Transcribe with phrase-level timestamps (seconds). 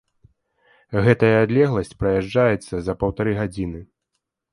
[1.07, 3.83] Гэтая адлегласць праязджаецца за паўтары гадзіны.